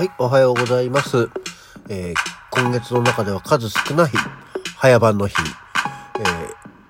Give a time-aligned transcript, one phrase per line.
[0.00, 1.28] はい、おはようございます。
[1.90, 2.14] えー
[2.52, 4.12] 今月の中では数少ない
[4.78, 5.34] 早番の日。
[6.18, 6.22] え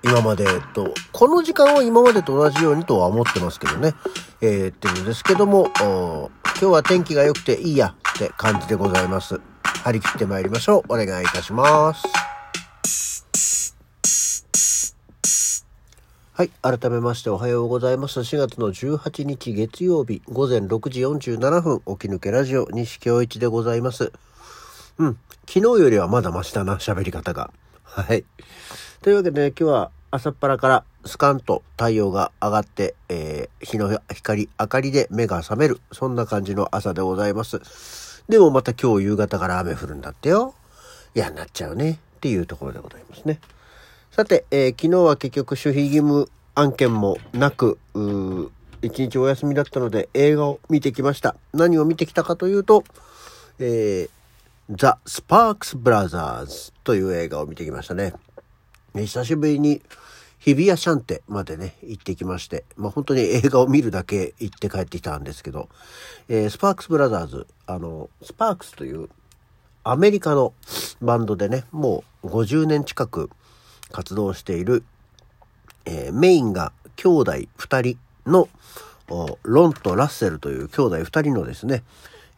[0.07, 3.95] ー今までと、この時間は今までと同じようにとは思ってますけどね。
[4.39, 9.41] えーっていうんですけども、今日は天気が良くていいやって感じでございます。
[9.83, 10.93] 張り切って参りましょう。
[10.93, 12.30] お願いいたします。
[16.41, 16.49] はい。
[16.63, 18.19] 改めましておはようございます。
[18.21, 24.11] 4月の18日月曜日午前6時47分、起き抜けラジオ西京一でございます。
[24.97, 25.19] うん。
[25.47, 27.51] 昨日よりはまだマシだな、喋り方が。
[27.83, 28.25] はい。
[29.03, 35.79] というわけで、ね、今日は朝っぱらからスカンと太陽が上がって、えー日の光、明かりで目が覚める。
[35.91, 38.23] そんな感じの朝でございます。
[38.27, 40.55] でもまた今日夕方から雨降るんだってよ。
[41.13, 41.99] 嫌になっちゃうね。
[42.17, 43.39] っていうところでございますね。
[44.11, 47.79] さて、えー昨日は結局守秘義務案件もなく、
[48.81, 51.37] 一日お休みだったので映画を見てきました。
[51.53, 52.83] 何を見てきたかというと、
[53.57, 58.13] えー、ザ・スパークス・ブラザーズという映画を見てきましたね。
[58.93, 59.81] ね久しぶりに
[60.39, 65.69] 日比谷シャンテまでね、行ってきまして、まあ本当に映画を見るだけ行って帰ってきたんですけど、
[66.27, 69.07] えースパークス・ブラザーズ、あの、スパークスという
[69.85, 70.53] アメリカの
[71.01, 73.29] バンドでね、もう50年近く
[73.91, 74.83] 活動している、
[75.85, 77.97] えーメインが兄弟2人
[78.31, 78.47] の
[79.43, 81.83] ロンとラッセルという兄弟2人のですね、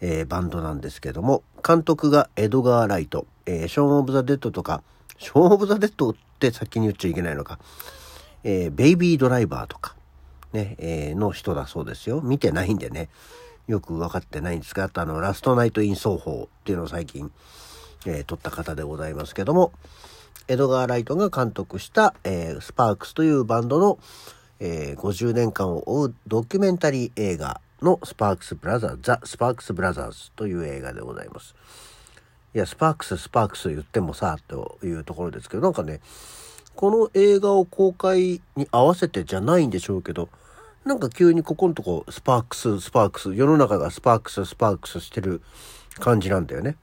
[0.01, 4.81] えーバンドなんですけども、監督がエドガー・ライト、えーショーン・オブ・ザ・デッドとか、
[5.17, 7.59] ショーン・オブ・ザ・デッドって先に言っちゃいけないのか、
[8.43, 9.95] えーベイビー・ドライバーとか、
[10.51, 12.21] ね、えの人だそうですよ。
[12.21, 13.09] 見てないんでね、
[13.67, 17.31] よく分かってないんですが、あとあの、ラストナイト・イン・奏法っていうのを最近、
[18.05, 19.71] えー撮った方でございますけども、
[20.49, 23.97] エドガー・ライトが監督した、えースパークスというバンドの、
[24.59, 31.55] えー50年間を追うドキュメンタリー映画のスパークス・ブラザーズ、ザ・スパークス・ブラザーズという映画でございます。
[32.53, 36.01] いや、スパークス、スパークス言ってもさ、というところですけど、なんかね、
[36.75, 40.29] この映画を公開に合わせてじゃないんでしょうけど、
[40.85, 45.41] なんか急にここのとこ、スパークス、スパークス、世の中がスパークス、スパークスしてる
[45.99, 46.75] 感じなんだよね。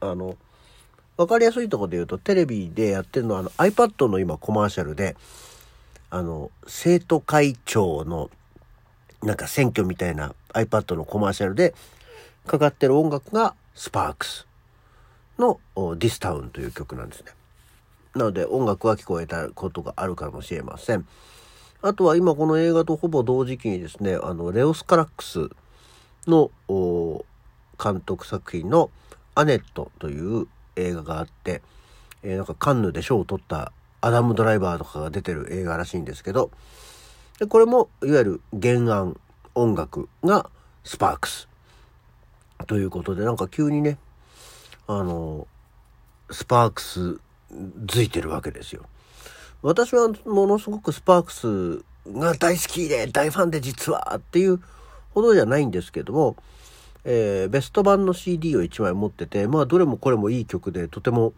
[0.00, 0.36] あの、
[1.16, 5.16] わかりやすいところで言うと、テレビでやってるのは、あの、iPad の今コマーシャルで、
[6.10, 8.30] あの、生徒会長の、
[9.22, 11.74] なんか選挙みたいな iPad のコマーシャルで、
[12.46, 14.46] かかってる音楽がスパークス
[15.38, 17.26] のお This Town という曲なんですね。
[18.14, 21.06] なので音楽は聞こえたことがあるかもしれません。
[21.82, 25.50] あとは今この映画とほぼ同時期にですね、あの、レオス・カラックス
[26.26, 26.50] の
[27.82, 28.90] 監督作品の
[29.34, 30.46] アネットという
[30.76, 31.62] 映画があって、
[32.22, 36.50] えーなんかカンヌで賞を取ったアダム・ドライバーとかが出てる映画らしいんですけど、
[37.38, 39.18] でこれもいわゆる原案
[39.54, 40.50] 音楽が
[40.84, 41.48] スパークス
[42.66, 43.98] ということでなんか急にね
[44.86, 45.46] あの
[46.30, 47.18] スパークス
[47.86, 48.84] づいてるわけですよ。
[49.62, 51.84] 私はものすごくスパークス
[52.18, 54.60] が大好きで大ファンで実はっていう
[55.10, 56.36] ほどじゃないんですけども、
[57.04, 61.32] えーベスト版の CD を1枚持っててまあどれもこれもいい曲でとても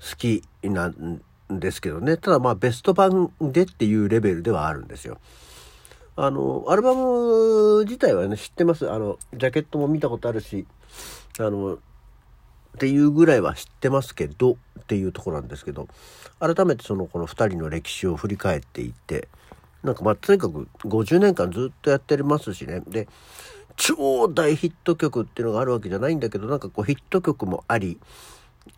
[0.00, 2.16] 好きなんですけどね。
[2.16, 5.18] ただまあベスト版でっていうレベルではあるんですよ。
[6.16, 8.90] あのアルバム自体はね知ってます？
[8.90, 10.66] あのジャケットも見たことあるし
[11.38, 11.78] あのっ
[12.78, 15.88] ていうぐらいは知ってますけどっていうところなんですけど
[16.40, 19.28] 改めてそのこの2人の歴史を振り返っていって
[19.82, 22.82] なんかまあとにかく50年間ずっとやってますしね。
[22.88, 23.08] で
[23.76, 27.98] 超大ヒット曲っていうのがあるわけじゃないんだけどなんかこうヒット曲もあり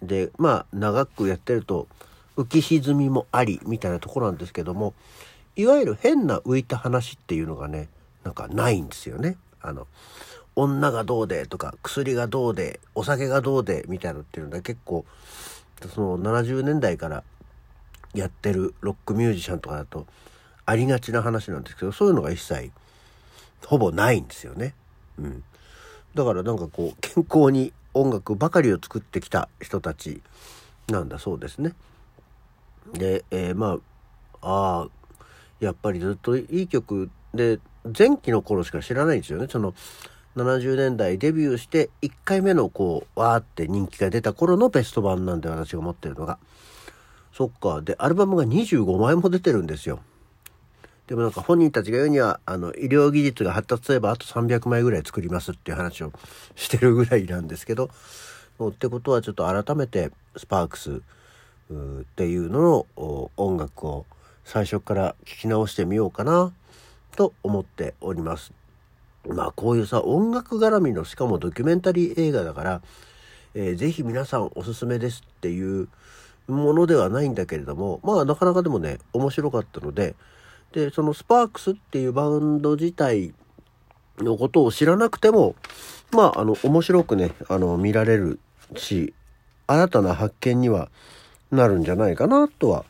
[0.03, 1.89] でまあ長くやってると
[2.37, 4.95] 浮き沈みもありみたいなとこなんですけども
[5.57, 7.89] いわゆる変な浮いた話っていうのがね
[8.25, 9.37] なんかないんですよね。
[9.61, 9.87] あの
[10.55, 15.05] 女がどうでとか薬がどうでお酒がどうでみたいなっていうのは結構
[15.95, 17.23] その70年代から
[18.15, 20.07] やってるロックミュージシャンとかだと
[20.67, 22.73] ありがちな話なんですけどそういうのが一切
[23.67, 24.75] ほぼないんですよね。
[25.19, 25.45] うん、
[26.15, 30.23] だからなんかこう健康に音楽ばかりを作ってきた人たち
[30.89, 31.75] なんだそうですね。
[32.93, 33.79] で、えーま
[34.41, 34.89] ああ
[35.61, 37.59] やっぱりずっといい曲で
[37.99, 39.47] 前期の頃しか知らないんですよね。
[39.51, 39.75] その
[40.37, 46.39] 70年代デビューして1回目のこうわーって人気が出た頃のベスト版なんで私が持ってるのが。
[47.33, 47.83] そっか。
[47.83, 50.01] でアルバムが25枚も出てるんですよ。
[51.09, 56.13] でもなんか本人たちが言うにはあの医療技術が発達すればあと300枚ぐらい作りますっていう話を
[56.55, 57.91] してるぐらいなんですけど
[58.63, 61.01] ってことはちょっと改めてスパークス
[61.71, 64.07] っていうのの音楽を
[64.45, 66.53] 最初から聞き直してみようかな
[67.17, 68.53] と思っております。
[69.27, 72.83] まあこういうさ、音楽絡みのしかもドキュメンタリー映画だから、
[73.55, 75.89] えー、ぜひ皆さんおすすめですっていう
[76.47, 80.15] ものではないんだけれども、まあなかなかでもね、面白かったので、
[80.73, 83.35] で、そのスパークスっていうバンド自体
[84.19, 85.55] のことを知らなくても、
[86.13, 88.39] まあ、あの、面白くね、あの、見られる
[88.77, 89.15] し、
[89.67, 90.91] 新たな発見には
[91.51, 92.85] なるんじゃないかなとは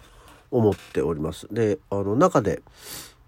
[0.50, 1.46] 思っております。
[1.52, 2.62] で、あの、中で、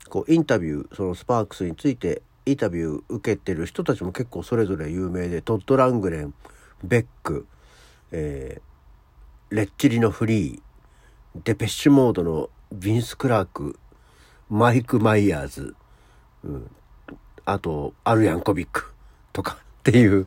[0.08, 6.34] こう、インタビュー、そのスパークスについてインタビュー受けてる人たちも結構それぞれ有名で、トッド・ラングレン、
[6.82, 7.46] ベック、
[8.12, 10.60] えー、レッチリのフリー、
[11.44, 13.78] デペッシュモードのビンス・クラーク、
[14.50, 15.74] マイク・マイヤーズ、
[16.44, 16.70] うん、
[17.44, 18.90] あと、アルヤンコビック。
[19.32, 20.26] とかっていう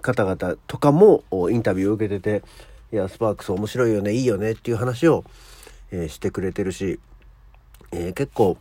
[0.00, 2.44] 方々とかもインタビューを受けてて、
[2.92, 5.24] いや、スパークス面白いよね、いいよねっていう話を、
[5.90, 6.98] えー、してくれてるし、
[7.90, 8.56] えー、結構、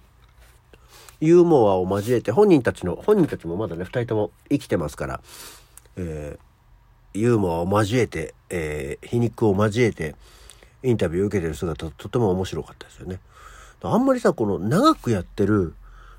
[1.20, 5.22] ユーモアを交えて、本人たちの、本人たちもまだね、二人とも生きてますから、
[5.98, 10.16] えー、ユーモアを交えて、え皮肉を交えて、
[10.84, 13.20] インタビューを受けてる姿、とても面白かったですよね。
[13.84, 15.74] あんまりさ、この長くやってる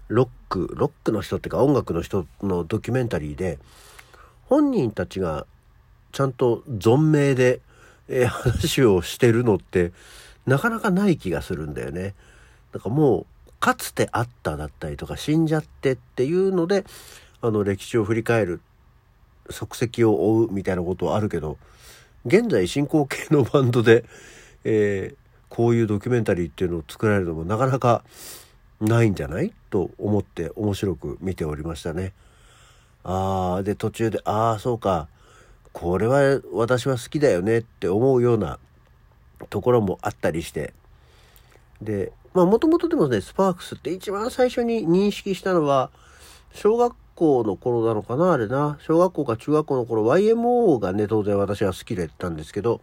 [0.09, 3.59] ロック、ロックの人っていうか音楽の人のドキュメンタリーで、
[4.47, 5.47] 本人たちが
[6.13, 7.61] ちゃんと存命で、
[8.09, 9.93] えー、話をしてるのって、
[10.47, 12.15] なかなかない気がするんだよね。
[12.73, 13.27] だかもう、
[13.61, 16.85] かつてあっただったりとか、死んじゃってっていうので、
[17.41, 18.61] あの、歴史を振り返る、
[19.51, 21.59] 足跡を追うみたいなことはあるけど、
[22.27, 24.05] 現在進行形のバンドで、
[24.65, 25.22] えー、
[25.55, 28.03] こういうドキュメンタリーっていうのを作られるのもなかなか
[28.81, 29.53] ないんじゃない？
[29.69, 32.15] と思って面白く見ておりましたね。
[33.05, 35.09] ああ、で途中で、ああ、そうか、
[35.75, 38.59] これは私は好きだよねって思うような
[39.51, 40.73] ところもあったりして。
[41.83, 45.91] で、まあもともとでもね、スパークスって一番最初に認識したのは、
[46.55, 48.79] 小学校の頃なのかなあれな。
[48.81, 52.81] 小学校か中学校の頃 YMO がね、当然私は好きでったんですけど、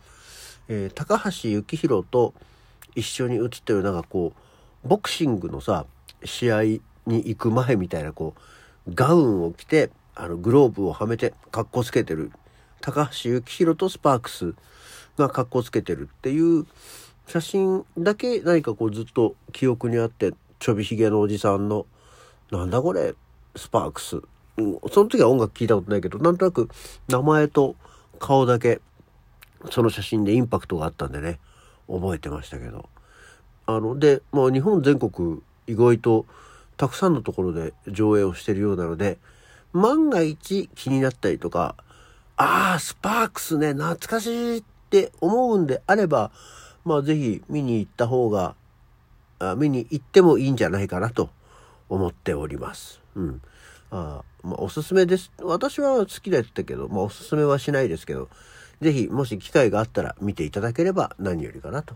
[0.68, 2.36] えー、高橋幸宏と
[2.96, 4.34] 一緒に写ってるなんかこ
[4.84, 5.86] う、ボクシングのさ、
[6.24, 8.34] 試合に行く前みたいなこ
[8.88, 12.32] う、ガウンを着て、あの、グローブをはめて、格好つけてる。
[12.82, 14.54] 高橋幸宏とスパークス
[15.18, 16.66] が格好つけてるっていう
[17.28, 21.86] 写真だけ何かこうずっと記憶にあって、ちょびひげのおじさんの、
[22.52, 23.14] なんだこれ、
[23.56, 24.22] スパークス。
[24.92, 26.70] その時は音楽聞いたことないけど、なんとなく
[27.08, 27.76] 名前と
[28.18, 28.82] 顔だけ、
[29.70, 31.40] その写真でインパクトがあったんでね、
[31.90, 32.90] 覚えてましたけど。
[33.66, 36.26] あの、で、もう日本全国意外と
[36.78, 39.18] たくさんのところで上映をしてるようなので、
[39.74, 41.76] 万が一気になったりとか、
[42.38, 46.32] ああ、スパークスね、懐かしいって思うんであれば、
[46.86, 48.56] まあぜひ見に行った方が、
[49.40, 51.30] あ見に行ってもいいんじゃないかなと
[51.90, 53.02] 思っております。
[53.16, 53.42] うん。
[53.92, 55.32] あまあ、おすすめです。
[55.42, 58.30] 私は好きだったけど、まあおすすめはしないですけど、
[58.82, 61.96] ぜひもし機会があったら見ていただければ何よりかなと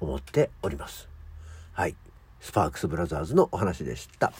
[0.00, 1.08] 思っております。
[1.72, 1.96] はい。
[2.40, 4.32] スパークスブラザーズのお話でした。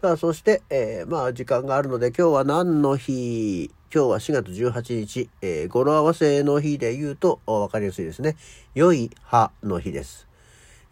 [0.00, 3.70] さあ、そして、えー、まあ、時間があるので、今日は何の日？
[3.92, 8.36] 今日は4月18日、えー、語呂合わせの日で言うと、わかりやすいですね。
[8.74, 10.28] 良い歯の日です。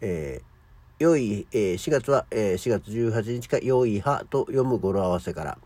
[0.01, 5.57] えー、良い、えー、4月は、えー、4月18日か、良い歯と読む語呂合わせから。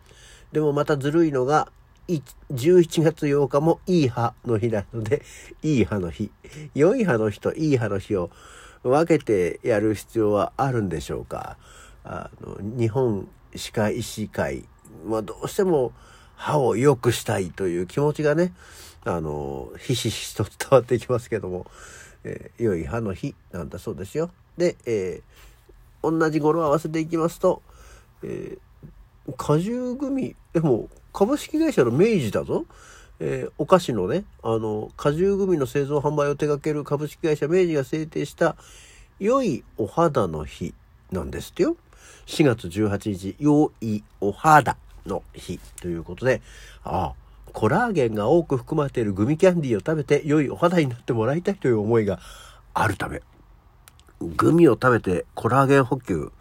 [0.52, 1.72] でもまたずるいのが、
[2.08, 5.24] 11月8日もいい歯の日なので、
[5.62, 6.32] いい歯の日。
[6.76, 8.30] 良い歯の日といい歯の日を
[8.84, 11.58] 分けてやる必要はあるんでしょうか。
[12.04, 14.66] あの日本歯科医師会
[15.06, 15.94] はどうしても
[16.36, 18.54] 歯を良くしたいという気持ちがね、
[19.04, 21.68] あの、ひしひしと伝わってきますけども、
[22.24, 24.32] えー、良い歯の日なんだそうですよ。
[24.58, 27.62] で、えー、同じ語呂合わせでいきますと、
[28.24, 32.66] えー、果汁グミ、でも株式会社の明治だぞ。
[33.20, 38.56] えー、お菓子のね、あの、果汁グミの製造販売を手掛ける株式会社明治が制定した
[39.20, 40.74] 良いお肌の日
[41.12, 41.78] なんですってよ。
[42.26, 44.76] 4月18日、良いお肌
[45.06, 46.42] の日ということで、
[46.84, 47.14] ああ、
[47.54, 52.20] コラーゲンが多く含まれているグミキャンディーを食べて良いお肌になってもらいたいという思いが
[52.74, 53.22] あるため、
[54.20, 56.32] グミを食べてコラーゲン補給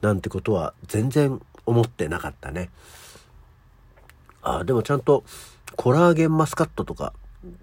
[0.00, 2.70] なんてことは全然思ってなかったね。
[4.42, 5.24] ああ、でもちゃんと
[5.76, 7.12] コラーゲンマスカットとか、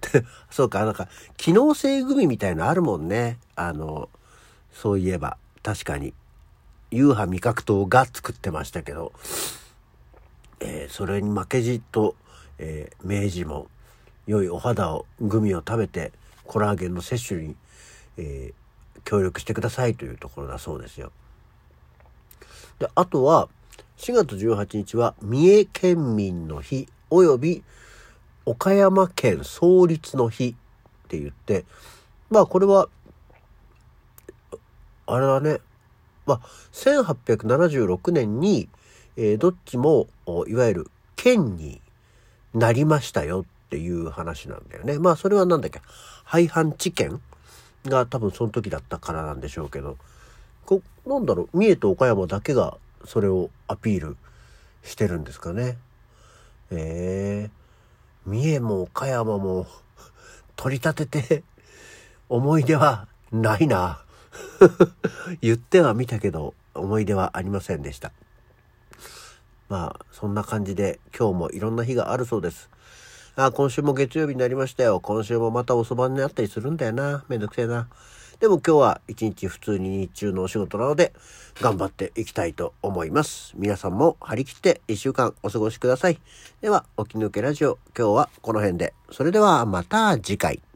[0.50, 3.38] そうか、なんか、機能性グミみたいなあるもんね。
[3.54, 4.08] あの、
[4.72, 6.14] そういえば、確かに。
[6.90, 9.12] ユーハ味覚糖が作ってましたけど、
[10.60, 12.16] えー、それに負けじと、
[12.58, 13.68] えー、明治も
[14.26, 16.12] 良いお肌をグミを食べて
[16.44, 17.56] コラーゲンの摂取に、
[18.16, 21.12] えー、協力してくださいというところだそうですよ。
[22.78, 23.48] であとは
[23.98, 27.64] 4月18日は三重県民の日及び
[28.46, 30.54] 岡山県創立の日
[31.06, 31.64] って言って、
[32.30, 32.88] まあこれは、
[35.06, 35.58] あれだね、
[36.26, 36.40] まあ
[36.72, 38.68] 1876年に、
[39.16, 40.06] えー、どっちも
[40.46, 41.80] いわゆる県に
[42.54, 44.98] なりましたよっていう話なんだよね。
[44.98, 45.82] まあそれは何だっけ、
[46.24, 47.20] 廃藩置県
[47.84, 49.98] が多分その時だったからなんでしょうけど、
[50.64, 54.16] こなんだろう、三重と岡山だけがそれをアピール
[54.82, 55.76] してるんですかね。
[56.70, 59.66] えー、三重も岡山も
[60.56, 61.42] 取り立てて
[62.28, 64.02] 思い出はないな。
[65.40, 68.12] 言ってはみたけど思い出はありませんでした。
[69.68, 72.70] まあ、そんな感じで今日もいろんな日があるそうです。
[73.36, 74.98] あ、今週も月曜日になりましたよ。
[75.00, 77.24] 今週もまた遅番になったりするんだよな。
[77.28, 77.88] めんどくせえな。
[78.40, 81.12] でも今日は一日普通に日中のお仕事なので
[81.60, 83.52] 頑張っていきたいと思います。
[83.56, 86.20] 皆さんも張り切って一週間お過ごしください。
[86.60, 88.94] では、起き抜けラジオ今日はこの辺で。
[89.10, 90.67] それではまた次回。